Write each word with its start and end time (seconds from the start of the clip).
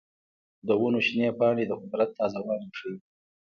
د 0.67 0.69
ونو 0.79 0.99
شنه 1.07 1.27
پاڼې 1.39 1.63
د 1.67 1.73
قدرت 1.81 2.09
تازه 2.19 2.39
والی 2.47 2.69
ښيي. 2.77 2.95